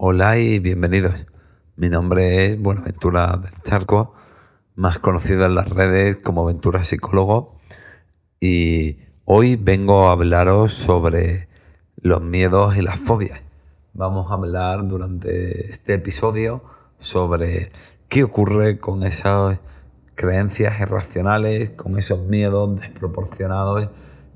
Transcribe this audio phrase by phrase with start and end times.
[0.00, 1.26] Hola y bienvenidos.
[1.74, 4.14] Mi nombre es Buenaventura del Charco,
[4.76, 7.56] más conocido en las redes como Ventura Psicólogo,
[8.38, 11.48] y hoy vengo a hablaros sobre
[12.00, 13.40] los miedos y las fobias.
[13.92, 16.62] Vamos a hablar durante este episodio
[17.00, 17.72] sobre
[18.08, 19.58] qué ocurre con esas
[20.14, 23.88] creencias irracionales, con esos miedos desproporcionados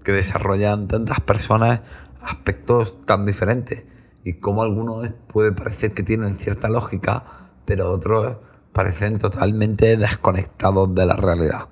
[0.02, 1.82] que desarrollan tantas personas
[2.20, 3.86] aspectos tan diferentes
[4.24, 7.24] y como algunos puede parecer que tienen cierta lógica,
[7.64, 8.36] pero otros
[8.72, 11.66] parecen totalmente desconectados de la realidad.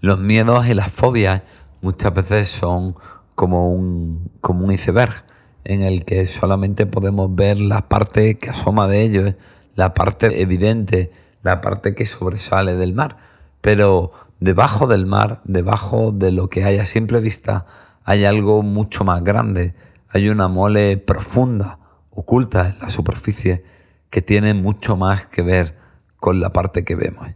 [0.00, 1.42] Los miedos y las fobias
[1.80, 2.94] muchas veces son
[3.34, 5.24] como un, como un iceberg
[5.64, 9.34] en el que solamente podemos ver la parte que asoma de ellos,
[9.74, 13.16] la parte evidente, la parte que sobresale del mar.
[13.60, 17.66] Pero debajo del mar, debajo de lo que hay a simple vista,
[18.04, 19.74] hay algo mucho más grande,
[20.10, 21.78] hay una mole profunda,
[22.10, 23.64] oculta en la superficie,
[24.10, 25.76] que tiene mucho más que ver
[26.16, 27.28] con la parte que vemos.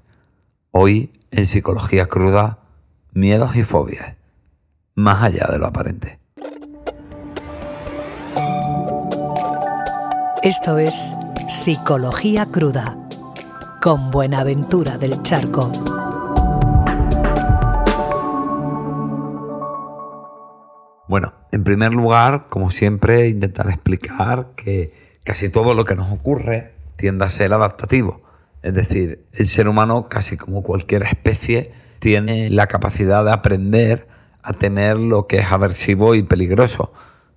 [0.70, 2.60] Hoy, en psicología cruda,
[3.12, 4.16] miedos y fobias,
[4.94, 6.18] más allá de lo aparente.
[10.42, 11.14] Esto es
[11.48, 12.96] Psicología Cruda,
[13.80, 15.70] con Buenaventura del Charco.
[21.06, 26.72] Bueno, en primer lugar, como siempre, intentar explicar que casi todo lo que nos ocurre
[26.96, 28.22] tiende a ser adaptativo.
[28.62, 34.08] Es decir, el ser humano, casi como cualquier especie, tiene la capacidad de aprender
[34.42, 36.94] a temer lo que es aversivo y peligroso.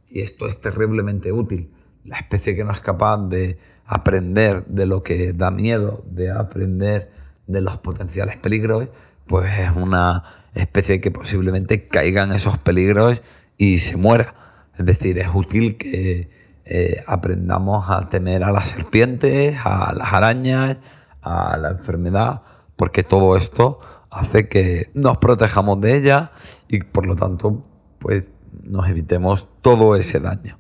[0.10, 1.72] Y esto es terriblemente útil.
[2.06, 7.12] La especie que no es capaz de aprender de lo que da miedo, de aprender
[7.48, 8.88] de los potenciales peligros,
[9.28, 13.20] pues es una especie que posiblemente caiga en esos peligros
[13.58, 14.36] y se muera.
[14.78, 16.30] Es decir, es útil que
[16.66, 20.78] eh, aprendamos a temer a las serpientes, a las arañas,
[21.22, 22.42] a la enfermedad,
[22.76, 26.32] porque todo esto hace que nos protejamos de ella
[26.68, 27.64] y por lo tanto
[28.00, 28.26] pues
[28.64, 30.58] nos evitemos todo ese daño.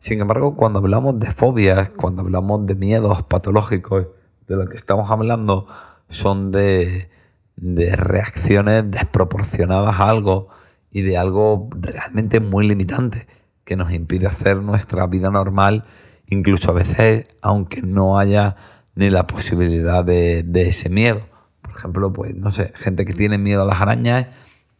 [0.00, 4.06] Sin embargo, cuando hablamos de fobias, cuando hablamos de miedos patológicos,
[4.46, 5.66] de lo que estamos hablando
[6.08, 7.10] son de,
[7.56, 10.48] de reacciones desproporcionadas a algo
[10.90, 13.26] y de algo realmente muy limitante
[13.64, 15.84] que nos impide hacer nuestra vida normal,
[16.26, 18.56] incluso a veces aunque no haya
[18.94, 21.20] ni la posibilidad de, ese miedo.
[21.60, 24.28] Por ejemplo, pues no sé, gente que tiene miedo a las arañas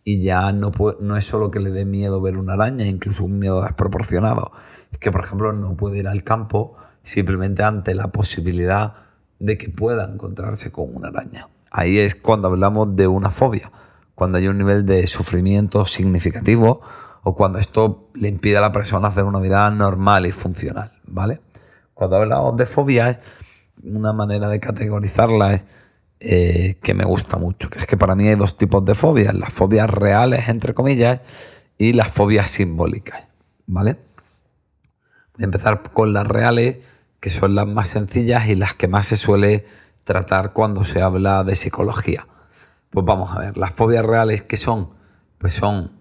[0.05, 3.39] y ya no, no es solo que le dé miedo ver una araña, incluso un
[3.39, 4.53] miedo desproporcionado.
[4.91, 8.95] Es que, por ejemplo, no puede ir al campo simplemente ante la posibilidad
[9.39, 11.49] de que pueda encontrarse con una araña.
[11.71, 13.71] Ahí es cuando hablamos de una fobia
[14.19, 16.81] cuando hay un nivel de sufrimiento significativo
[17.23, 21.41] o cuando esto le impide a la persona hacer una vida normal y funcional, ¿vale?
[21.95, 23.19] Cuando hablamos de fobias,
[23.81, 25.65] una manera de categorizarla es
[26.19, 29.33] eh, que me gusta mucho, que es que para mí hay dos tipos de fobias,
[29.35, 31.21] las fobias reales, entre comillas,
[31.79, 33.23] y las fobias simbólicas,
[33.69, 33.99] ¿vale?
[35.35, 36.79] Voy a empezar con las reales,
[37.21, 39.65] que son las más sencillas y las que más se suele
[40.03, 42.27] tratar cuando se habla de psicología.
[42.91, 44.91] Pues vamos a ver, las fobias reales que son,
[45.39, 45.93] pues son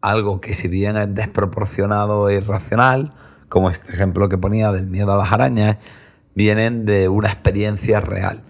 [0.00, 3.14] algo que si bien es desproporcionado e irracional,
[3.48, 5.78] como este ejemplo que ponía del miedo a las arañas,
[6.34, 8.42] vienen de una experiencia real.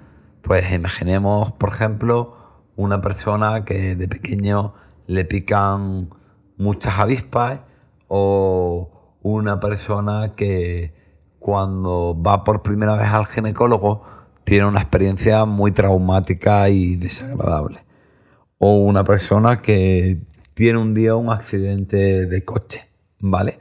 [0.42, 2.36] Pues imaginemos, por ejemplo,
[2.76, 4.74] una persona que de pequeño
[5.06, 6.10] le pican
[6.56, 7.60] muchas avispas
[8.08, 10.94] o una persona que
[11.38, 14.04] cuando va por primera vez al ginecólogo
[14.48, 17.80] tiene una experiencia muy traumática y desagradable.
[18.56, 20.22] O una persona que
[20.54, 22.88] tiene un día un accidente de coche,
[23.20, 23.58] ¿vale?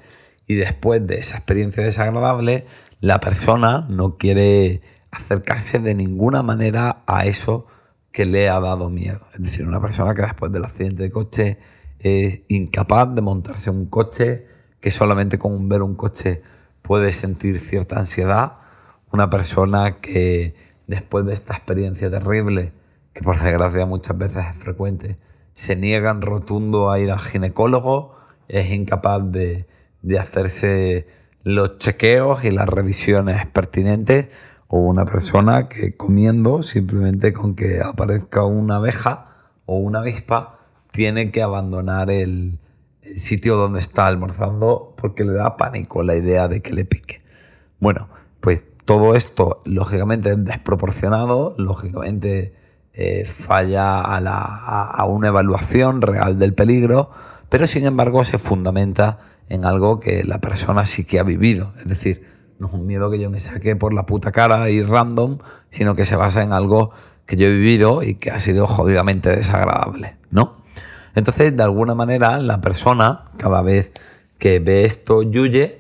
[0.48, 2.68] Y después de esa experiencia desagradable,
[3.02, 4.82] la persona no quiere
[5.12, 7.68] acercarse de ninguna manera a eso
[8.14, 9.28] que le ha dado miedo.
[9.34, 11.58] Es decir, una persona que después del accidente de coche
[12.00, 14.46] es incapaz de montarse un coche,
[14.80, 16.42] que solamente con ver un coche
[16.82, 18.54] puede sentir cierta ansiedad.
[19.12, 22.72] Una persona que después de esta experiencia terrible,
[23.14, 25.18] que por desgracia muchas veces es frecuente,
[25.54, 28.16] se niegan rotundo a ir al ginecólogo,
[28.48, 29.66] es incapaz de,
[30.20, 31.08] hacerse
[31.44, 34.30] los chequeos y las revisiones pertinentes,
[34.70, 39.30] o una persona que comiendo, simplemente con que aparezca una abeja
[39.66, 40.60] o una avispa,
[40.92, 42.60] tiene que abandonar el,
[43.02, 47.22] el sitio donde está almorzando porque le da pánico la idea de que le pique.
[47.80, 48.10] Bueno,
[48.88, 52.54] todo esto, lógicamente, es desproporcionado, lógicamente
[52.94, 57.12] eh, falla a, una evaluación real del peligro,
[57.50, 59.20] pero sin embargo se fundamenta
[59.50, 61.74] en algo que la persona sí que ha vivido.
[61.82, 62.26] Es decir,
[62.60, 65.40] no es un miedo que yo me saque por la puta cara y random,
[65.70, 66.92] sino que se basa en algo
[67.26, 70.56] que yo he vivido y que ha sido jodidamente desagradable, ¿no?
[71.14, 73.92] Entonces, de alguna manera, la persona, cada vez
[74.40, 75.72] que ve esto y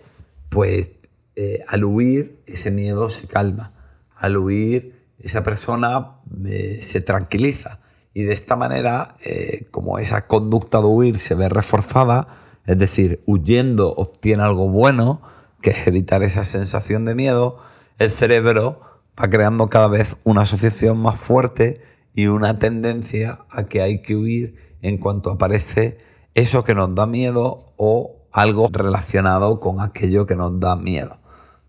[0.50, 0.96] pues
[1.39, 3.72] eh, al huir, ese miedo se calma.
[4.16, 6.13] Al huir, esa persona
[6.48, 7.80] eh, se tranquiliza.
[8.12, 12.28] Y de esta manera, eh, como esa conducta de huir se ve reforzada,
[12.66, 15.22] es decir, huyendo obtiene algo bueno,
[15.62, 17.60] que es evitar esa sensación de miedo,
[18.00, 18.81] el cerebro
[19.22, 21.81] va creando cada vez una asociación más fuerte
[22.16, 26.00] y una tendencia a que hay que huir en cuanto aparece
[26.33, 31.18] eso que nos da miedo o algo relacionado con aquello que nos da miedo.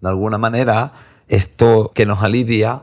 [0.01, 0.93] De alguna manera,
[1.29, 2.83] esto que nos alivia,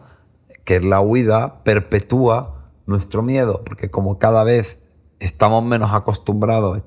[0.64, 4.80] que es la huida, perpetúa nuestro miedo, porque como cada vez
[5.20, 6.82] estamos menos acostumbrados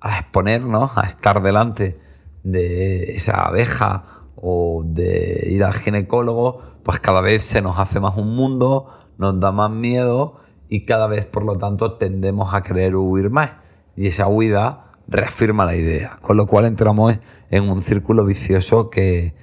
[0.00, 1.98] a exponernos, a estar delante
[2.42, 4.04] de esa abeja
[4.36, 8.88] o de ir al ginecólogo, pues cada vez se nos hace más un mundo,
[9.18, 13.52] nos da más miedo y cada vez por lo tanto tendemos a querer huir más.
[13.96, 17.18] Y esa huida reafirma la idea, con lo cual entramos
[17.50, 19.34] en un círculo vicioso que,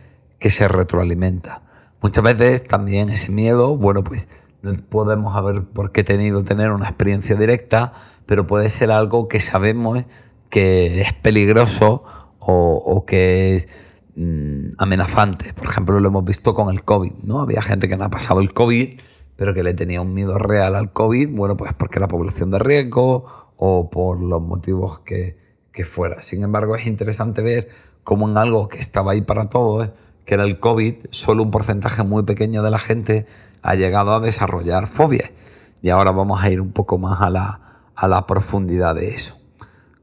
[0.42, 1.62] que se retroalimenta.
[2.02, 4.28] Muchas veces también ese miedo, bueno, pues
[4.64, 7.94] no podemos haber por qué tenido tener una experiencia directa,
[8.26, 10.04] pero puede ser algo que sabemos
[10.50, 12.04] que es peligroso
[12.40, 13.68] o, que es
[14.16, 15.54] mm, amenazante.
[15.54, 17.40] Por ejemplo, lo hemos visto con el COVID, ¿no?
[17.40, 19.00] Había gente que no ha pasado el COVID,
[19.36, 22.58] pero que le tenía un miedo real al COVID, bueno, pues porque era población de
[22.58, 25.38] riesgo o por los motivos que,
[25.72, 26.24] que fuera.
[26.24, 27.70] Sin embargo, es interesante ver
[28.04, 29.92] cómo en algo que estaba ahí para todos,
[30.25, 33.27] que era el COVID, solo un porcentaje muy pequeño de la gente
[33.62, 35.31] ha llegado a desarrollar fobias.
[35.81, 37.59] Y ahora vamos a ir un poco más a la,
[37.95, 39.38] a la profundidad de eso.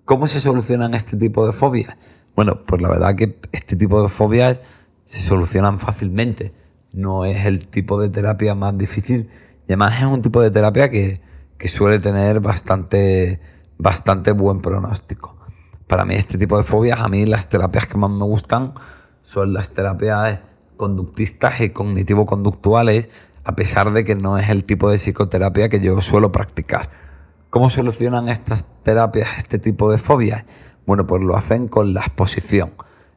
[0.04, 1.96] ¿Cómo se solucionan este tipo de fobias?
[2.34, 4.58] Bueno, pues la verdad que este tipo de fobias
[5.04, 6.52] se solucionan fácilmente.
[6.92, 9.30] No es el tipo de terapia más difícil.
[9.68, 11.20] Y además es un tipo de terapia que,
[11.66, 13.40] suele tener bastante,
[13.76, 15.36] bastante buen pronóstico.
[15.86, 18.74] Para mí este tipo de fobias, a mí las terapias que más me gustan
[19.22, 20.40] son las terapias
[20.76, 23.08] conductistas y cognitivo-conductuales,
[23.44, 26.90] a pesar de que no es el tipo de psicoterapia que yo suelo practicar.
[27.50, 30.44] ¿Cómo solucionan estas terapias este tipo de fobias?
[30.86, 32.72] Bueno, pues lo hacen con la exposición.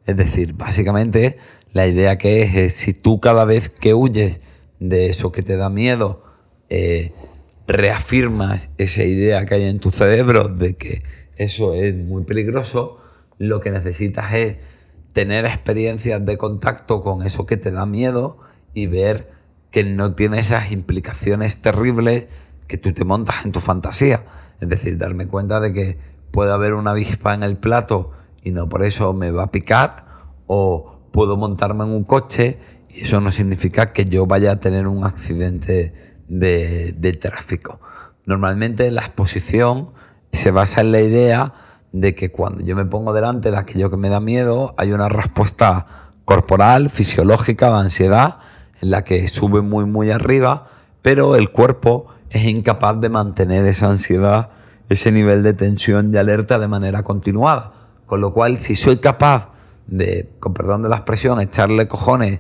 [0.06, 1.38] Es decir, básicamente
[1.74, 4.40] la idea que es, si tú cada vez que huyes
[4.80, 6.24] de eso que te da miedo,
[6.70, 7.14] eh,
[7.68, 11.04] reafirmas esa idea que hay en tu cerebro de que
[11.38, 13.00] eso es muy peligroso,
[13.38, 14.58] lo que necesitas es
[15.14, 18.38] tener experiencias de contacto con eso que te da miedo
[18.74, 19.32] y ver
[19.72, 22.26] que no tiene esas implicaciones terribles
[22.68, 24.24] que tú te montas en tu fantasía.
[24.60, 25.98] Es decir, darme cuenta de que
[26.32, 28.12] puede haber una avispa en el plato
[28.44, 30.06] y no por eso me va a picar,
[30.48, 32.58] o puedo montarme en un coche
[32.90, 35.94] y eso no significa que yo vaya a tener un accidente
[36.28, 37.80] de, tráfico.
[38.26, 39.92] Normalmente la exposición
[40.32, 41.54] se basa en la idea
[41.92, 45.10] de que cuando yo me pongo delante de aquello que me da miedo, hay una
[45.10, 48.38] respuesta corporal, fisiológica, de ansiedad,
[48.82, 50.68] en la que sube muy, muy arriba,
[51.02, 54.50] pero el cuerpo es incapaz de mantener esa ansiedad,
[54.90, 57.74] ese nivel de tensión y alerta de manera continuada.
[58.06, 59.50] Con lo cual, si soy capaz
[59.88, 62.40] de, con perdón de la expresión, echarle cojones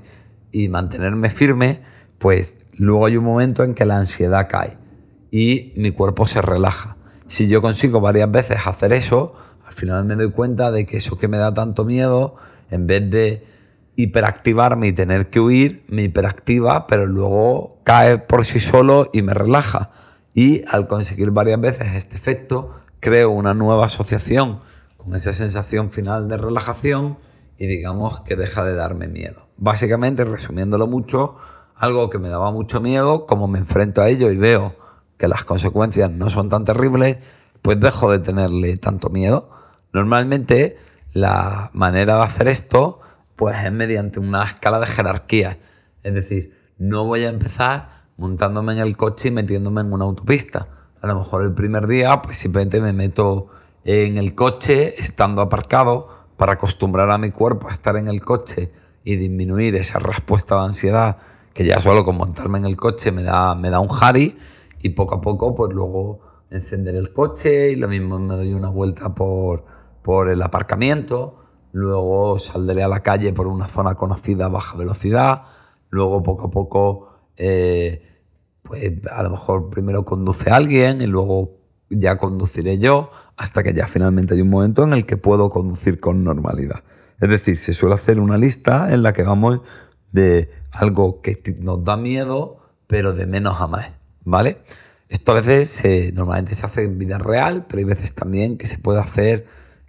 [0.52, 1.82] y mantenerme firme,
[2.18, 4.78] pues luego hay un momento en que la ansiedad cae
[5.32, 6.98] y mi cuerpo se relaja.
[7.28, 9.34] Si yo consigo varias veces hacer eso,
[9.72, 12.36] al final me doy cuenta de que eso que me da tanto miedo,
[12.70, 13.48] en vez de
[13.96, 19.34] hiperactivarme y tener que huir, me hiperactiva, pero luego cae por sí solo y me
[19.34, 19.92] relaja.
[20.34, 24.60] Y al conseguir varias veces este efecto, creo una nueva asociación
[24.98, 27.18] con esa sensación final de relajación
[27.58, 29.48] y digamos que deja de darme miedo.
[29.56, 31.38] Básicamente, resumiéndolo mucho,
[31.78, 34.76] algo que me daba mucho miedo, como me enfrento a ello y veo
[35.18, 37.20] que las consecuencias no son tan terribles,
[37.62, 39.51] pues dejo de tenerle tanto miedo.
[39.94, 40.78] Normalmente
[41.14, 43.02] la manera de hacer esto
[43.36, 45.58] pues es mediante una escala de jerarquía.
[46.04, 50.68] Es decir, no voy a empezar montándome en el coche y metiéndome en una autopista.
[51.02, 53.48] A lo mejor el primer día, pues simplemente me meto
[53.84, 58.72] en el coche estando aparcado para acostumbrar a mi cuerpo a estar en el coche
[59.04, 61.18] y disminuir esa respuesta de ansiedad
[61.54, 64.38] que ya solo con montarme en el coche me da, me da un jari
[64.82, 68.70] y poco a poco pues luego encender el coche y lo mismo me doy una
[68.70, 69.66] vuelta por,
[70.02, 71.42] por el aparcamiento
[71.74, 75.44] luego saldré a la calle por una zona conocida a baja velocidad,
[75.90, 78.08] luego poco a poco, eh,
[78.64, 81.58] pues a lo mejor primero conduce alguien y luego
[81.90, 86.00] ya conduciré yo, hasta que ya finalmente hay un momento en el que puedo conducir
[86.00, 86.84] con normalidad.
[87.20, 89.62] Es decir, se suele hacer una lista en la que vamos
[90.12, 93.92] de algo que nos da miedo, pero de menos a más,
[94.24, 94.60] ¿vale?
[95.10, 98.78] Esto a veces normalmente se hace en vida real, pero hay veces también que se
[98.78, 99.46] puede hacer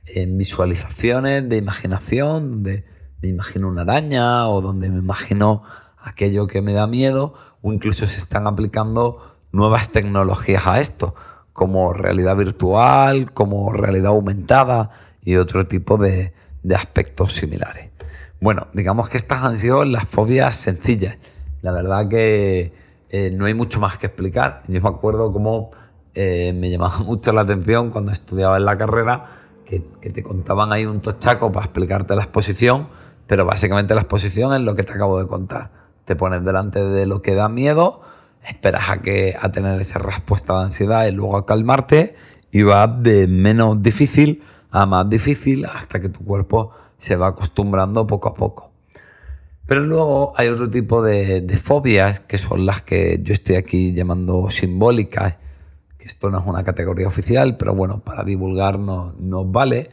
[0.06, 2.84] en visualizaciones de imaginación, donde
[3.20, 5.62] me imagino una araña o donde me imagino
[5.98, 11.14] aquello que me da miedo, o incluso se están aplicando nuevas tecnologías a esto,
[11.52, 14.90] como realidad virtual, como realidad aumentada
[15.22, 16.32] y otro tipo de,
[16.74, 17.90] aspectos similares.
[18.40, 21.16] Bueno, digamos que estas han sido las fobias sencillas.
[21.60, 22.72] La verdad que
[23.10, 24.62] eh, no hay mucho más que explicar.
[24.68, 25.70] Yo me acuerdo cómo
[26.14, 30.86] eh, me llamaba mucho la atención cuando estudiaba en la carrera que, te contaban ahí
[30.86, 32.88] un tochaco para explicarte la exposición,
[33.26, 35.70] pero básicamente la exposición es lo que te acabo de contar.
[36.04, 38.02] Te pones delante de lo que da miedo,
[38.46, 42.16] esperas a, que, a tener esa respuesta de ansiedad y luego a calmarte
[42.50, 48.06] y vas de menos difícil a más difícil hasta que tu cuerpo se va acostumbrando
[48.06, 48.72] poco a poco.
[49.66, 54.50] Pero luego hay otro tipo de, fobias que son las que yo estoy aquí llamando
[54.50, 55.36] simbólicas,
[56.02, 59.14] que esto no es una categoría oficial, pero bueno, para divulgar nos,
[59.52, 59.90] vale,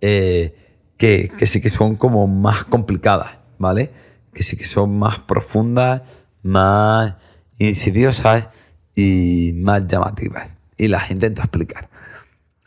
[0.00, 0.54] eh,
[0.96, 3.90] que, que, sí que son como más complicadas, ¿vale?
[4.32, 6.02] Que sí que son más profundas,
[6.44, 7.16] más
[7.58, 8.50] insidiosas
[8.94, 10.56] y más llamativas.
[10.76, 11.88] Y las intento explicar.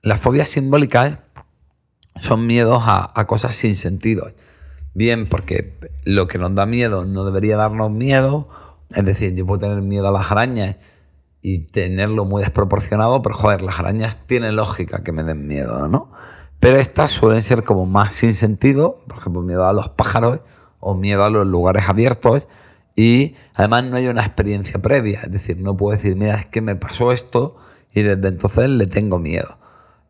[0.01, 1.17] Las fobias simbólicas
[2.17, 4.27] son miedos a, cosas sin sentido.
[4.93, 8.49] Bien, porque lo que nos da miedo no debería darnos miedo.
[8.93, 10.75] Es decir, yo puedo tener miedo a las arañas
[11.41, 16.11] y tenerlo muy desproporcionado, pero joder, las arañas tienen lógica que me den miedo, ¿no?
[16.59, 20.41] Pero estas suelen ser como más sin sentido, por ejemplo, miedo a los pájaros
[20.79, 22.47] o miedo a los lugares abiertos
[22.95, 26.61] y además no hay una experiencia previa, es decir, no puedo decir, mira, es que
[26.61, 27.57] me pasó esto
[27.93, 29.57] y desde entonces le tengo miedo.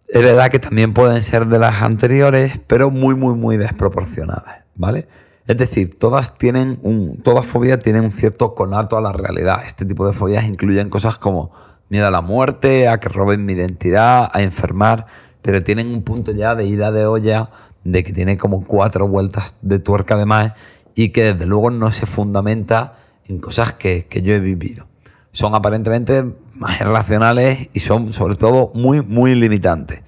[0.08, 5.08] Es verdad que también pueden ser de las anteriores, pero muy, muy, muy desproporcionadas, ¿vale?
[5.48, 9.64] Es decir, todas tienen un, todas fobias tienen un cierto conato a la realidad.
[9.66, 11.52] Este tipo de fobias incluyen cosas como
[11.90, 15.08] miedo a la muerte, a que roben mi identidad, a enfermar,
[15.42, 17.50] pero tienen un punto ya de ida de olla,
[17.84, 20.54] de que tiene como cuatro vueltas de tuerca además
[20.96, 24.86] y que desde luego no se fundamenta en cosas que, que yo he vivido.
[25.34, 30.02] Son aparentemente más irracionales y son sobre todo muy, muy limitantes.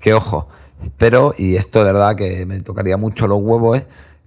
[0.00, 0.48] Que ojo,
[0.82, 3.84] espero, y esto de verdad que me tocaría mucho los huevos, es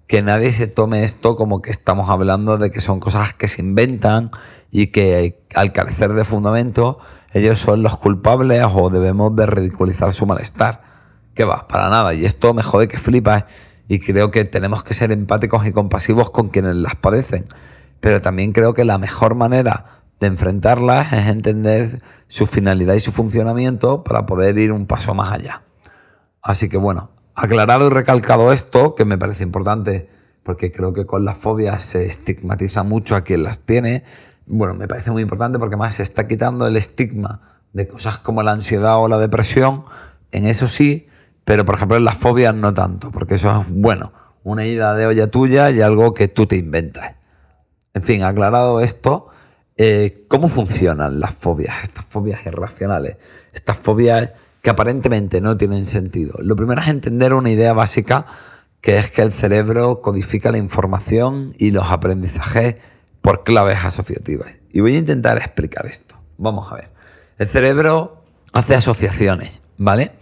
[0.07, 3.61] que nadie se tome esto como que estamos hablando de que son cosas que se
[3.61, 4.31] inventan
[4.71, 6.99] y que al carecer de fundamento
[7.33, 10.81] ellos son los culpables o debemos de ridiculizar su malestar.
[11.33, 12.13] Que va, para nada.
[12.13, 13.45] Y esto me jode que flipas
[13.87, 17.45] y creo que tenemos que ser empáticos y compasivos con quienes las padecen.
[17.99, 23.11] Pero también creo que la mejor manera de enfrentarlas es entender su finalidad y su
[23.11, 25.63] funcionamiento para poder ir un paso más allá.
[26.41, 30.09] Así que bueno, aclarado y recalcado esto, que me parece importante
[30.43, 34.03] porque creo que con las fobias se estigmatiza mucho a quien las tiene,
[34.45, 38.43] bueno, me parece muy importante porque más se está quitando el estigma de cosas como
[38.43, 39.85] la ansiedad o la depresión,
[40.31, 41.07] en eso sí,
[41.45, 44.11] pero por ejemplo en las fobias no tanto, porque eso es, bueno,
[44.43, 47.15] una idea de olla tuya y algo que tú te inventas.
[47.93, 49.29] En fin, aclarado esto,
[49.75, 53.17] eh, ¿Cómo funcionan las fobias, estas fobias irracionales,
[53.53, 54.31] estas fobias
[54.63, 56.35] que aparentemente no tienen sentido?
[56.39, 58.25] Lo primero es entender una idea básica
[58.79, 62.77] que es que el cerebro codifica la información y los aprendizajes
[63.21, 64.49] por claves asociativas.
[64.71, 66.15] Y voy a intentar explicar esto.
[66.37, 66.89] Vamos a ver.
[67.37, 70.13] El cerebro hace asociaciones, ¿vale?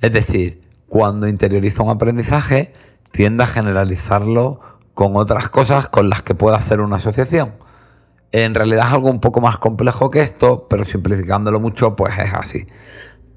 [0.00, 2.72] Es decir, cuando interioriza un aprendizaje,
[3.10, 4.60] tiende a generalizarlo
[4.94, 7.54] con otras cosas con las que puede hacer una asociación.
[8.30, 12.32] En realidad es algo un poco más complejo que esto, pero simplificándolo mucho, pues es
[12.34, 12.66] así.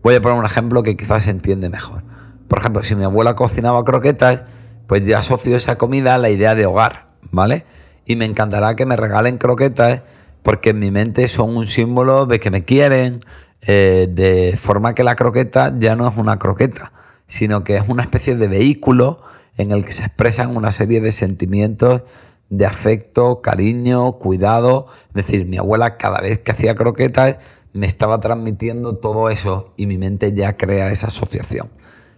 [0.03, 2.03] Voy a poner un ejemplo que quizás se entiende mejor.
[2.47, 4.41] Por ejemplo, si mi abuela cocinaba croquetas,
[4.87, 7.65] pues ya asocio esa comida a la idea de hogar, ¿vale?
[8.05, 10.01] Y me encantará que me regalen croquetas
[10.43, 13.21] porque en mi mente son un símbolo de que me quieren,
[13.61, 16.91] eh, de forma que la croqueta ya no es una croqueta,
[17.27, 19.21] sino que es una especie de vehículo
[19.57, 22.01] en el que se expresan una serie de sentimientos
[22.49, 24.87] de afecto, cariño, cuidado.
[25.09, 27.37] Es decir, mi abuela cada vez que hacía croquetas
[27.73, 31.69] me estaba transmitiendo todo eso y mi mente ya crea esa asociación.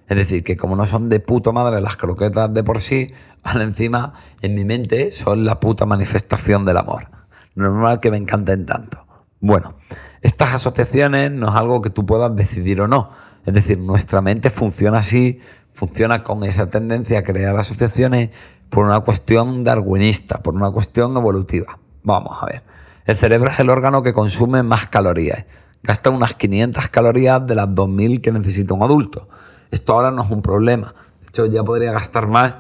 [0.08, 3.62] Es decir, que como no son de puto madre las croquetas de por sí, al
[3.62, 7.08] encima en mi mente son la puta manifestación del amor.
[7.56, 9.06] Normal que me encanten tanto.
[9.40, 9.76] Bueno,
[10.22, 13.12] estas asociaciones no es algo que tú puedas decidir o no.
[13.46, 15.40] Es decir, nuestra mente funciona así,
[15.74, 18.30] funciona con esa tendencia a crear asociaciones
[18.70, 21.78] por una cuestión darwinista, por una cuestión evolutiva.
[22.04, 22.64] Vamos a ver.
[23.06, 25.46] El cerebro es el órgano que consume más calorías.
[25.84, 29.28] Gasta unas 500 calorías de las 2000 que necesita un adulto.
[29.72, 30.94] Esto ahora no es un problema.
[31.22, 32.54] De hecho, ya podría gastar más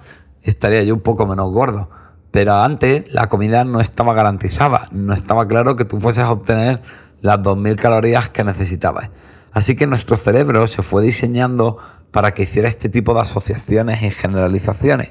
[0.43, 1.89] estaría yo un poco menos gordo.
[2.31, 6.81] Pero antes la comida no estaba garantizada, no estaba claro que tú fueses a obtener
[7.21, 9.09] las 2.000 calorías que necesitabas.
[9.51, 11.77] Así que nuestro cerebro se fue diseñando
[12.12, 15.09] para que hiciera este tipo de asociaciones y generalizaciones.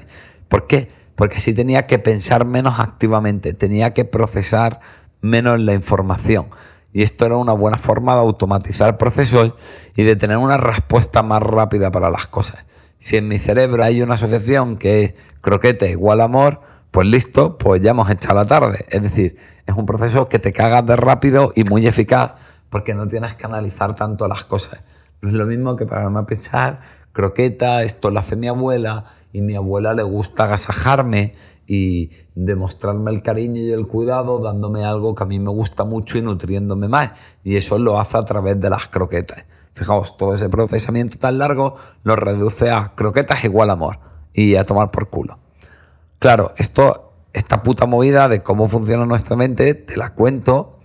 [0.49, 0.91] ¿Por qué?
[1.15, 4.81] Porque así tenía que pensar menos activamente, tenía que procesar
[5.23, 6.49] menos la información.
[6.91, 9.53] Y esto era una buena forma de automatizar procesos
[9.95, 12.65] y de tener una respuesta más rápida para las cosas.
[12.99, 16.61] Si en mi cerebro hay una asociación que es croquete igual amor,
[16.91, 18.85] pues listo, pues ya hemos hecho la tarde.
[18.89, 22.33] Es decir, es un proceso que te cagas de rápido y muy eficaz
[22.69, 24.83] porque no tienes que analizar tanto las cosas.
[25.21, 26.81] No es lo mismo que para a pensar,
[27.13, 31.33] croqueta, esto lo hace mi abuela y mi abuela le gusta agasajarme
[31.67, 36.17] y demostrarme el cariño y el cuidado dándome algo que a mí me gusta mucho
[36.17, 37.11] y nutriéndome más.
[37.43, 39.45] Y eso lo hace a través de las croquetas.
[39.73, 43.99] Fijaos, todo ese procesamiento tan largo lo reduce a croquetas igual amor
[44.33, 45.39] y a tomar por culo.
[46.19, 50.79] Claro, esto, esta puta movida de cómo funciona nuestra mente, te la cuento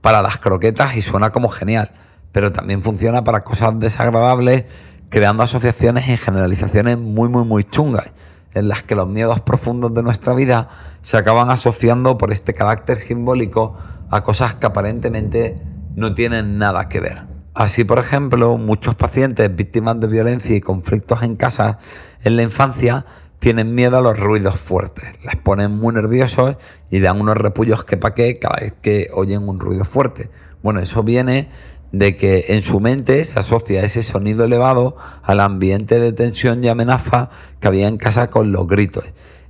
[0.00, 1.92] para las croquetas y suena como genial,
[2.32, 4.66] pero también funciona para cosas desagradables,
[5.08, 8.10] creando asociaciones y generalizaciones muy, muy, muy chungas,
[8.54, 10.68] en las que los miedos profundos de nuestra vida
[11.02, 13.76] se acaban asociando por este carácter simbólico
[14.10, 15.60] a cosas que aparentemente
[15.96, 17.22] no tienen nada que ver.
[17.54, 21.78] Así, por ejemplo, muchos pacientes víctimas de violencia y conflictos en casa
[22.24, 23.04] en la infancia
[23.38, 26.56] tienen miedo a los ruidos fuertes, les ponen muy nerviosos
[26.90, 30.30] y dan unos repullos que pa' qué cada vez que oyen un ruido fuerte.
[30.62, 31.50] Bueno, eso viene
[31.98, 36.68] de que en su mente se asocia ese sonido elevado al ambiente de tensión y
[36.68, 39.04] amenaza que había en casa con los gritos.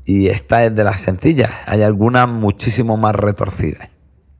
[0.04, 3.88] Y esta es de las sencillas, hay algunas muchísimo más retorcidas.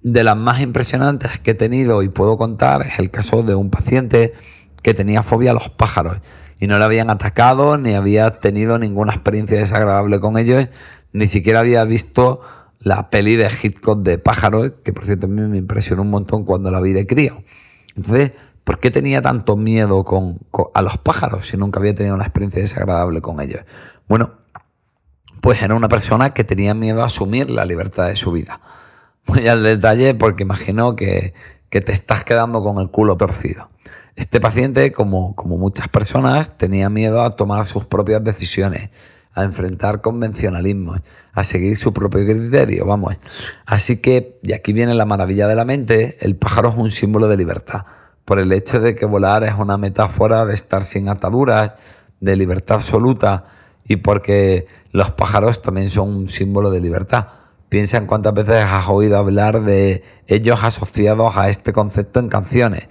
[0.02, 3.70] De las más impresionantes que he tenido y puedo contar es el caso de un
[3.70, 4.34] paciente
[4.82, 6.18] que tenía fobia a los pájaros
[6.60, 10.68] y no le habían atacado, ni había tenido ninguna experiencia desagradable con ellos,
[11.14, 12.42] ni siquiera había visto
[12.80, 16.44] la peli de Hitchcock de pájaros, que por cierto a mí me impresionó un montón
[16.44, 17.42] cuando la vi de crío.
[17.96, 18.32] Entonces,
[18.64, 20.38] ¿por qué tenía tanto miedo con,
[20.74, 23.62] a los pájaros si nunca había tenido una experiencia desagradable con ellos?
[24.08, 24.32] Bueno,
[25.40, 28.60] pues era una persona que tenía miedo a asumir la libertad de su vida.
[29.26, 31.34] Voy al detalle porque imagino que,
[31.70, 33.68] que te estás quedando con el culo torcido.
[34.16, 38.90] Este paciente, como, como muchas personas, tenía miedo a tomar sus propias decisiones,
[39.32, 41.00] a enfrentar convencionalismos,
[41.34, 43.16] a seguir su propio criterio, vamos.
[43.66, 47.28] Así que, y aquí viene la maravilla de la mente, el pájaro es un símbolo
[47.28, 47.82] de libertad,
[48.24, 51.74] por el hecho de que volar es una metáfora de estar sin ataduras,
[52.20, 53.46] de libertad absoluta,
[53.86, 57.26] y porque los pájaros también son un símbolo de libertad.
[57.68, 62.84] Piensa en cuántas veces has oído hablar de ellos asociados a este concepto en canciones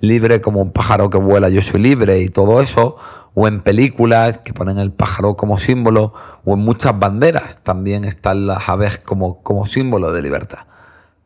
[0.00, 2.96] libre como un pájaro que vuela, yo soy libre y todo eso,
[3.34, 6.12] o en películas que ponen el pájaro como símbolo,
[6.44, 10.60] o en muchas banderas también están las aves como, como símbolo de libertad.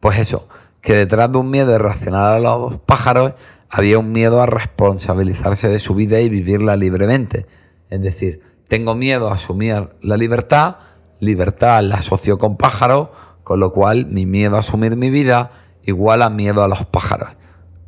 [0.01, 0.49] Pues eso,
[0.81, 3.33] que detrás de un miedo irracional a los pájaros
[3.71, 7.47] había un miedo a responsabilizarse de su vida y vivirla libremente.
[7.89, 10.77] Es decir, tengo miedo a asumir la libertad,
[11.21, 13.13] libertad la asocio con pájaro,
[13.45, 15.53] con lo cual mi miedo a asumir mi vida
[15.85, 17.31] igual a miedo a los pájaros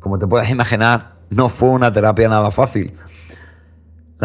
[0.05, 2.93] como te puedes imaginar, no fue una terapia nada fácil.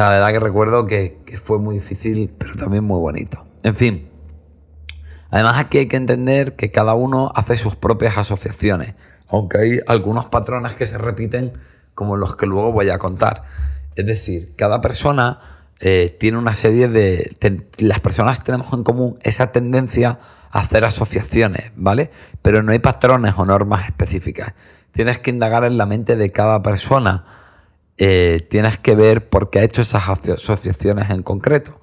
[0.00, 3.44] La verdad que recuerdo que, fue muy difícil, pero también muy bonito.
[3.62, 4.08] En fin,
[5.30, 8.94] además aquí hay que entender que cada uno hace sus propias asociaciones,
[9.28, 11.52] aunque hay algunos patrones que se repiten
[11.94, 13.44] como los que luego voy a contar.
[13.94, 15.40] Es decir, cada persona
[15.80, 17.36] eh, tiene una serie de...
[17.76, 20.18] las personas tenemos en común esa tendencia
[20.50, 22.10] a hacer asociaciones, ¿vale?
[22.40, 24.54] Pero no hay patrones o normas específicas
[24.92, 27.24] tienes que indagar en la mente de cada persona.
[28.02, 31.82] Eh, tienes que ver por qué ha hecho esas asociaciones en concreto.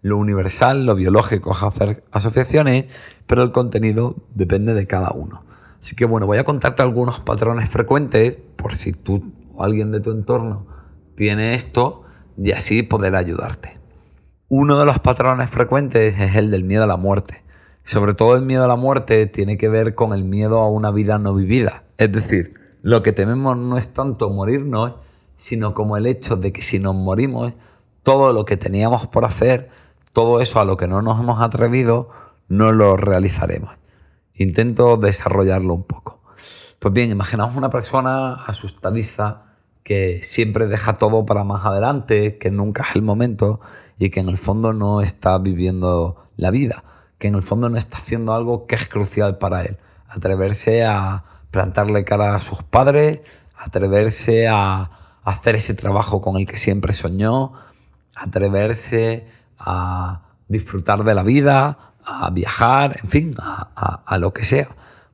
[0.00, 2.86] Lo universal, lo biológico es hacer asociaciones,
[3.26, 5.44] pero el contenido depende de cada uno.
[5.82, 10.00] Así que bueno, voy a contarte algunos patrones frecuentes por si tú o alguien de
[10.00, 10.66] tu entorno
[11.16, 12.04] tiene esto
[12.38, 13.78] y así poder ayudarte.
[14.48, 17.42] Uno de los patrones frecuentes es el del miedo a la muerte.
[17.84, 20.90] Sobre todo el miedo a la muerte tiene que ver con el miedo a una
[20.92, 21.82] vida no vivida.
[21.98, 24.94] Es decir, lo que tememos no es tanto morirnos,
[25.38, 27.54] sino como el hecho de que si nos morimos,
[28.02, 29.70] todo lo que teníamos por hacer,
[30.12, 32.10] todo eso a lo que no nos hemos atrevido,
[32.48, 33.70] no lo realizaremos.
[34.34, 36.20] Intento desarrollarlo un poco.
[36.78, 39.42] Pues bien, imaginamos una persona asustadiza
[39.82, 43.60] que siempre deja todo para más adelante, que nunca es el momento
[43.98, 46.84] y que en el fondo no está viviendo la vida,
[47.18, 49.76] que en el fondo no está haciendo algo que es crucial para él.
[50.08, 53.20] Atreverse a plantarle cara a sus padres,
[53.56, 54.97] atreverse a,
[55.30, 57.52] hacer ese trabajo con el que siempre soñó,
[58.14, 59.26] atreverse
[59.58, 64.68] a disfrutar de la vida, a viajar, en fin, a, lo que sea.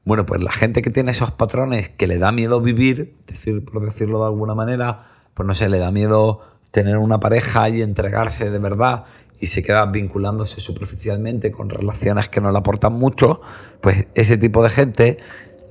[0.05, 3.85] Bueno, pues la gente que tiene esos patrones que le da miedo vivir, decir, por
[3.85, 8.51] decirlo de alguna manera, pues no sé, le da miedo tener una pareja y entregarse
[8.51, 9.05] de verdad
[9.41, 13.41] y se queda vinculándose superficialmente con relaciones que no le aportan mucho,
[13.81, 15.19] pues ese tipo de gente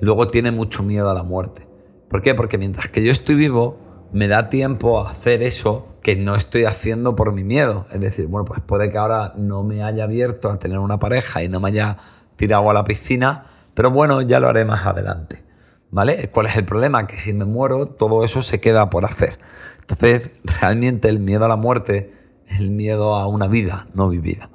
[0.00, 1.66] luego tiene mucho miedo a la muerte.
[2.08, 2.34] ¿Por qué?
[2.34, 3.78] Porque mientras que yo estoy vivo,
[4.14, 7.86] me da tiempo a hacer eso que no estoy haciendo por mi miedo.
[7.90, 11.42] Es decir, bueno, pues puede que ahora no me haya abierto a tener una pareja
[11.42, 11.98] y no me haya
[12.36, 15.42] tirado a la piscina, pero bueno, ya lo haré más adelante.
[15.90, 16.30] ¿Vale?
[16.30, 17.08] ¿Cuál es el problema?
[17.08, 19.38] Que si me muero, todo eso se queda por hacer.
[19.80, 22.12] Entonces, realmente el miedo a la muerte
[22.48, 24.48] es el miedo a una vida no vivida.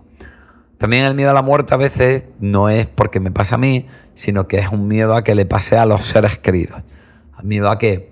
[0.78, 3.88] También el miedo a la muerte a veces no es porque me pasa a mí,
[4.16, 6.82] sino que es un miedo a que le pase a los seres queridos.
[7.44, 8.09] Miedo a que,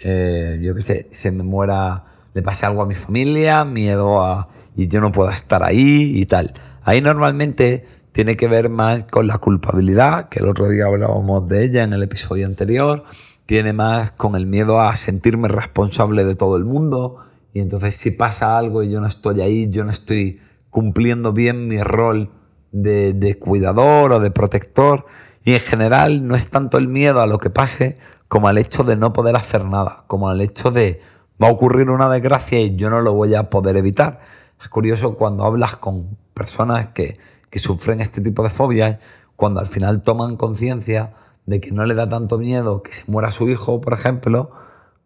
[0.00, 2.04] eh, yo qué sé, se me muera,
[2.34, 6.26] le pase algo a mi familia, miedo a y yo no pueda estar ahí y
[6.26, 6.54] tal.
[6.82, 11.64] Ahí normalmente tiene que ver más con la culpabilidad, que el otro día hablábamos de
[11.64, 13.04] ella en el episodio anterior,
[13.46, 18.10] tiene más con el miedo a sentirme responsable de todo el mundo y entonces si
[18.10, 22.30] pasa algo y yo no estoy ahí, yo no estoy cumpliendo bien mi rol
[22.72, 25.06] de, cuidador o de protector.
[25.44, 27.96] Y en general no es tanto el miedo a lo que pase
[28.34, 31.00] como al hecho de no poder hacer nada, como al hecho de
[31.40, 34.22] va a ocurrir una desgracia y yo no lo voy a poder evitar.
[34.60, 37.18] Es curioso cuando hablas con personas que,
[37.48, 38.98] que sufren este tipo de fobias,
[39.36, 41.14] cuando al final toman conciencia
[41.46, 44.50] de que no le da tanto miedo que se muera su hijo, por ejemplo,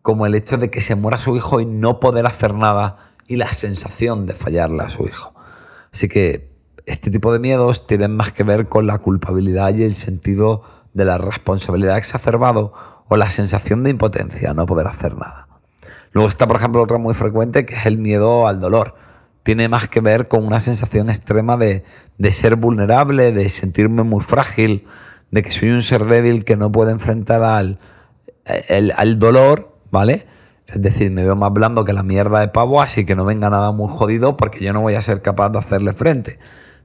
[0.01, 3.37] como el hecho de que se muera su hijo y no poder hacer nada y
[3.37, 5.35] la sensación de fallarle a su hijo.
[5.93, 6.51] Así que
[6.87, 10.63] este tipo de miedos tienen más que ver con la culpabilidad y el sentido
[10.95, 12.73] de la responsabilidad exacerbado
[13.09, 15.49] o la sensación de impotencia, no poder hacer nada.
[16.13, 18.95] Luego está, por ejemplo, otra muy frecuente que es el miedo al dolor.
[19.43, 21.85] Tiene más que ver con una sensación extrema de,
[22.31, 24.87] ser vulnerable, de sentirme muy frágil,
[25.31, 27.79] de que soy un ser débil que no puede enfrentar al,
[28.97, 30.27] al dolor ¿vale?
[30.67, 33.49] Es decir, me veo más blando que la mierda de pavo, así que no venga
[33.49, 36.39] nada muy jodido porque yo no voy a ser capaz de hacerle frente.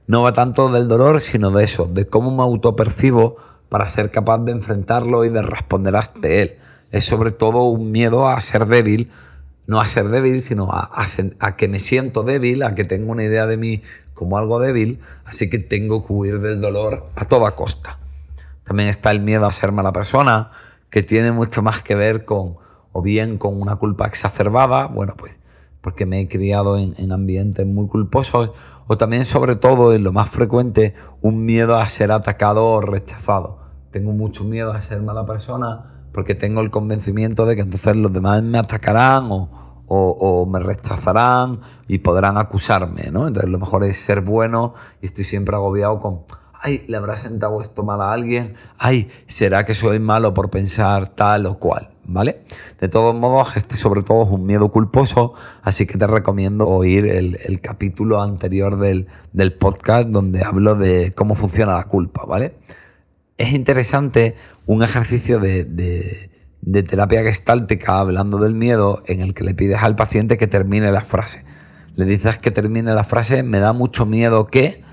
[0.06, 3.36] No va tanto del dolor, sino de eso, de cómo me autopercibo
[3.74, 6.58] para ser capaz de enfrentarlo y de responder ante él.
[6.92, 9.10] Es sobre todo un miedo a ser débil,
[9.66, 10.92] no a ser débil, sino a,
[11.40, 13.82] a que me siento débil, a que tengo una idea de mí
[14.14, 17.98] como algo débil, así que tengo que huir del dolor a toda costa.
[18.62, 20.52] También está el miedo a ser mala persona,
[20.88, 22.54] que tiene mucho más que ver con,
[22.92, 25.34] o bien con una culpa exacerbada, bueno, pues
[25.80, 28.52] porque me he criado en, ambientes muy culposos,
[28.86, 33.63] o también sobre todo, en lo más frecuente, un miedo a ser atacado o rechazado.
[33.94, 38.12] Tengo mucho miedo a ser mala persona porque tengo el convencimiento de que entonces los
[38.12, 43.28] demás me atacarán o, me rechazarán y podrán acusarme, ¿no?
[43.28, 46.22] Entonces lo mejor es ser bueno y estoy siempre agobiado con,
[46.60, 51.10] ay, le habrá sentado esto mal a alguien, ay, será que soy malo por pensar
[51.10, 51.90] tal o cual.
[52.04, 52.40] ¿vale?
[52.80, 57.06] De todos modos, este sobre todo es un miedo culposo, así que te recomiendo oír
[57.06, 59.06] el, capítulo anterior del,
[59.52, 62.56] podcast donde hablo de cómo funciona la culpa, ¿vale?
[63.36, 66.30] Es interesante un ejercicio de,
[66.88, 71.00] terapia gestáltica hablando del miedo en el que le pides al paciente que termine la
[71.00, 71.44] frase.
[71.96, 74.84] Le dices que termine la frase, me da mucho miedo que,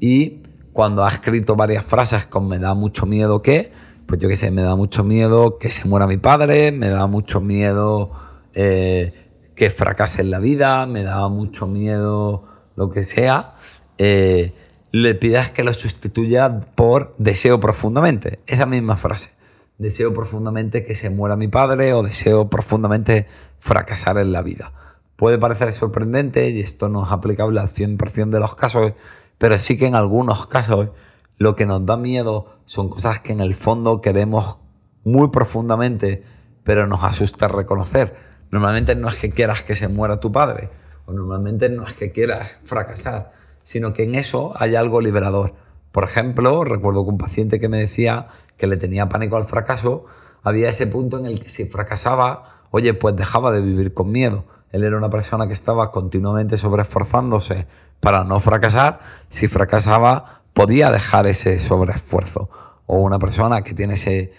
[0.00, 3.70] y cuando ha escrito varias frases con me da mucho miedo que,
[4.06, 7.06] pues yo qué sé, me da mucho miedo que se muera mi padre, me da
[7.06, 8.10] mucho miedo
[8.54, 13.54] eh, que fracase en la vida, me da mucho miedo lo que sea,
[13.98, 14.52] eh,
[14.94, 19.32] le pidas que lo sustituya por deseo profundamente, esa misma frase.
[19.76, 23.26] Deseo profundamente que se muera mi padre o deseo profundamente
[23.58, 24.70] fracasar en la vida.
[25.16, 28.92] Puede parecer sorprendente y esto no es aplicable al 100% de los casos,
[29.36, 30.90] pero sí que en algunos casos
[31.38, 34.60] lo que nos da miedo son cosas que en el fondo queremos
[35.02, 36.22] muy profundamente,
[36.62, 38.14] pero nos asusta reconocer.
[38.52, 40.68] Normalmente no es que quieras que se muera tu padre,
[41.06, 43.32] o normalmente no es que quieras fracasar,
[43.64, 45.54] sino que en eso hay algo liberador.
[45.90, 50.06] Por ejemplo, recuerdo que un paciente que me decía que le tenía pánico al fracaso,
[50.42, 54.44] había ese punto en el que si fracasaba, oye, pues dejaba de vivir con miedo.
[54.70, 57.66] Él era una persona que estaba continuamente sobreesforzándose
[58.00, 59.00] para no fracasar.
[59.30, 62.50] Si fracasaba, podía dejar ese sobreesfuerzo.
[62.86, 64.32] O una persona que tiene ese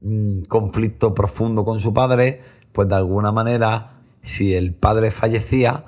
[0.00, 5.84] mm, conflicto profundo con su padre, pues de alguna manera, si el padre fallecía,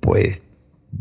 [0.00, 0.49] pues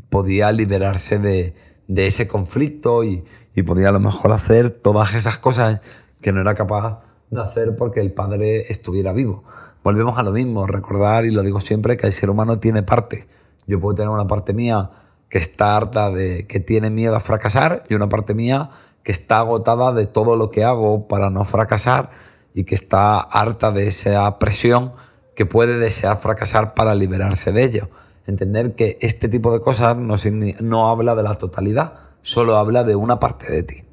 [0.10, 1.54] podía liberarse de,
[1.88, 3.24] ese conflicto y,
[3.56, 5.82] y, podía a lo mejor hacer todas esas cosas
[6.22, 9.44] que no era capaz de hacer porque el padre estuviera vivo.
[9.84, 13.28] Volvemos a lo mismo, recordar, y lo digo siempre, que el ser humano tiene partes.
[13.66, 14.90] Yo puedo tener una parte mía
[15.30, 18.72] que está harta de, que tiene miedo a fracasar y una parte mía
[19.04, 22.10] que está agotada de todo lo que hago para no fracasar
[22.54, 24.94] y que está harta de esa presión
[25.36, 27.90] que puede desear fracasar para liberarse de ello.
[28.30, 30.14] Entender que este tipo de cosas no,
[30.62, 33.84] no habla de la totalidad, solo habla de una parte de ti.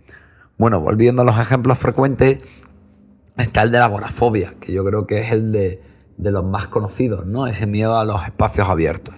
[0.58, 2.40] Bueno, volviendo a los ejemplos frecuentes,
[3.38, 5.82] está el de la agorafobia, que yo creo que es el de,
[6.18, 7.46] de los más conocidos, ¿no?
[7.46, 9.14] Ese miedo a los espacios abiertos.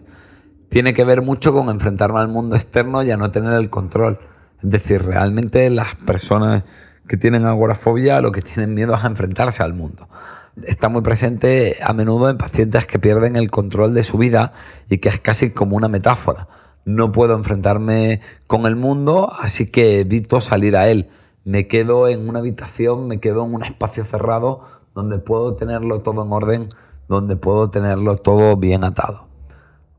[0.69, 4.21] Tiene que ver mucho con enfrentarme al mundo externo y a no tener el control.
[4.63, 6.63] Es decir, realmente las personas
[7.09, 10.09] que tienen agorafobia lo que tienen miedo es a enfrentarse al mundo.
[10.65, 14.53] Está muy presente a menudo en pacientes que pierden el control de su vida
[14.89, 16.49] y que es casi como una metáfora.
[16.85, 21.11] No puedo enfrentarme con el mundo, así que evito salir a él
[21.49, 26.23] me quedo en una habitación, me quedo en un espacio cerrado donde puedo tenerlo todo
[26.23, 26.69] en orden,
[27.09, 29.25] donde puedo tenerlo todo bien atado.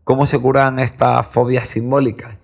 [0.04, 2.38] ¿Cómo se curan estas fobias simbólicas?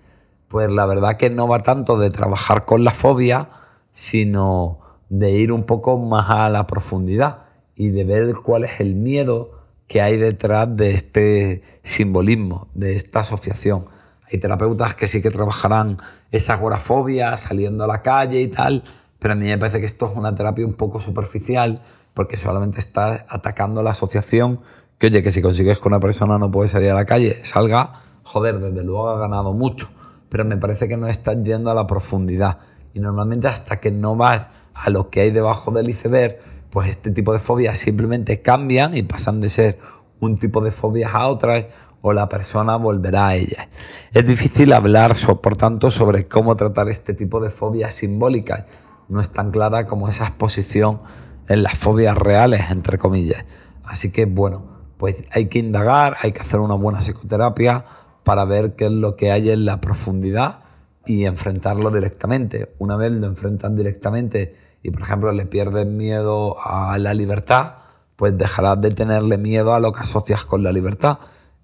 [0.48, 3.48] Pues la verdad que no va tanto de trabajar con la fobia,
[3.92, 7.45] sino de ir un poco más a la profundidad
[7.76, 9.52] y de ver cuál es el miedo
[9.86, 13.86] que hay detrás de este simbolismo, de esta asociación.
[14.30, 15.98] Hay terapeutas que sí que trabajarán
[16.32, 18.82] esa agorafobia saliendo a la calle y tal,
[19.18, 21.82] pero a mí me parece que esto es una terapia un poco superficial
[22.14, 24.60] porque solamente está atacando la asociación
[24.98, 28.02] que, oye, que si consigues que una persona no puede salir a la calle, salga,
[28.22, 29.88] joder, desde luego ha ganado mucho,
[30.30, 32.58] pero me parece que no estás yendo a la profundidad
[32.94, 36.38] y normalmente hasta que no vas a lo que hay debajo del iceberg,
[36.76, 39.78] pues este tipo de fobias simplemente cambian y pasan de ser
[40.20, 41.64] un tipo de fobias a otras
[42.02, 43.70] o la persona volverá a ella.
[44.12, 48.66] Es difícil hablar, por tanto, sobre cómo tratar este tipo de fobias simbólicas.
[49.08, 51.00] No es tan clara como esa exposición
[51.48, 53.46] en las fobias reales, entre comillas.
[53.82, 54.66] Así que, bueno,
[54.98, 57.86] pues hay que indagar, hay que hacer una buena psicoterapia
[58.22, 60.58] para ver qué es lo que hay en la profundidad
[61.06, 62.74] y enfrentarlo directamente.
[62.78, 67.72] Una vez lo enfrentan directamente y, por ejemplo, le pierden miedo a la libertad,
[68.14, 71.18] pues dejarás de tenerle miedo a lo que asocias con la libertad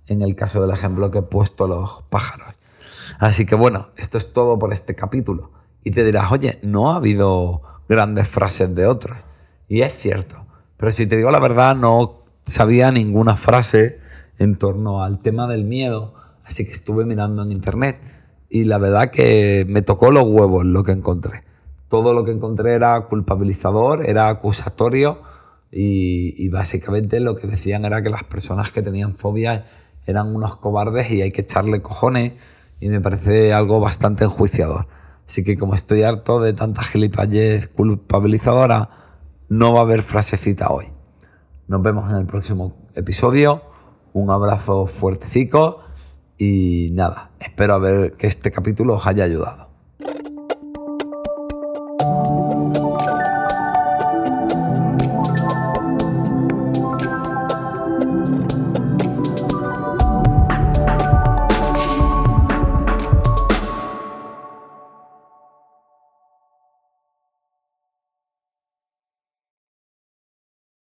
[0.09, 2.57] en el caso del ejemplo que he puesto los pájaros.
[3.21, 5.53] Así que bueno, esto es todo por este capítulo.
[5.85, 9.17] Y te dirás, oye, no ha habido grandes frases de otros.
[9.69, 10.45] Y es cierto.
[10.77, 14.01] Pero si te digo la verdad, no sabía ninguna frase
[14.41, 16.15] en torno al tema del miedo.
[16.45, 18.01] Así que estuve mirando en internet.
[18.49, 21.52] Y la verdad que me tocó los huevos lo que encontré.
[21.93, 25.19] Todo lo que encontré era culpabilizador, era acusatorio.
[25.71, 29.65] Y, básicamente lo que decían era que las personas que tenían fobias
[30.07, 32.33] eran unos cobardes y hay que echarle cojones
[32.81, 34.87] y me parece algo bastante enjuiciador.
[35.29, 38.89] Así que como estoy harto de tanta gilipollez culpabilizadora,
[39.51, 40.87] no va a haber frasecita hoy.
[41.69, 43.65] Nos vemos en el próximo episodio.
[44.15, 45.81] Un abrazo fuertecico
[46.39, 49.72] y nada, espero ver que este capítulo os haya ayudado.